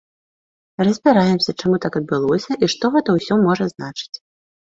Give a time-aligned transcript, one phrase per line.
[0.87, 4.13] Разбіраемся, чаму так адбылося і што гэта ўсё можа значыць.